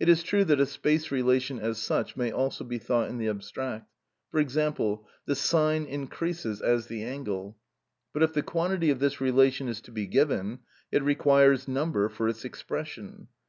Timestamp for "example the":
4.40-5.36